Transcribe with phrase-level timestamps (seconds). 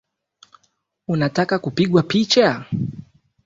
[1.07, 2.65] Unataka kupigwa picha